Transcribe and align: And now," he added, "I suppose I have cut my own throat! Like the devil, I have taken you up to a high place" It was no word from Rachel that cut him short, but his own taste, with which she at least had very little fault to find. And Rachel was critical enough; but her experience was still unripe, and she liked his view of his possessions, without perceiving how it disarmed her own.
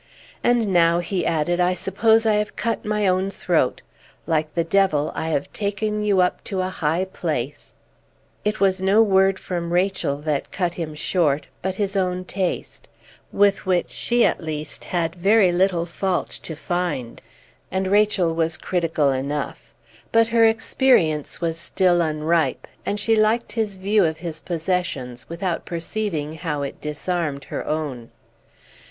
And 0.43 0.73
now," 0.73 0.97
he 0.97 1.27
added, 1.27 1.59
"I 1.59 1.75
suppose 1.75 2.25
I 2.25 2.33
have 2.37 2.55
cut 2.55 2.83
my 2.85 3.05
own 3.05 3.29
throat! 3.29 3.83
Like 4.25 4.55
the 4.55 4.63
devil, 4.63 5.11
I 5.13 5.29
have 5.29 5.53
taken 5.53 6.03
you 6.03 6.21
up 6.21 6.43
to 6.45 6.61
a 6.61 6.69
high 6.69 7.05
place" 7.05 7.75
It 8.43 8.59
was 8.59 8.81
no 8.81 9.03
word 9.03 9.37
from 9.37 9.71
Rachel 9.71 10.17
that 10.23 10.51
cut 10.51 10.73
him 10.73 10.95
short, 10.95 11.45
but 11.61 11.75
his 11.75 11.95
own 11.95 12.25
taste, 12.25 12.89
with 13.31 13.67
which 13.67 13.91
she 13.91 14.25
at 14.25 14.41
least 14.43 14.85
had 14.85 15.13
very 15.13 15.51
little 15.51 15.85
fault 15.85 16.29
to 16.41 16.55
find. 16.55 17.21
And 17.69 17.85
Rachel 17.85 18.33
was 18.33 18.57
critical 18.57 19.11
enough; 19.11 19.75
but 20.11 20.29
her 20.29 20.45
experience 20.45 21.41
was 21.41 21.59
still 21.59 22.01
unripe, 22.01 22.67
and 22.87 22.99
she 22.99 23.15
liked 23.15 23.51
his 23.51 23.77
view 23.77 24.05
of 24.05 24.17
his 24.17 24.39
possessions, 24.39 25.29
without 25.29 25.63
perceiving 25.63 26.37
how 26.37 26.63
it 26.63 26.81
disarmed 26.81 27.43
her 27.43 27.63
own. 27.67 28.09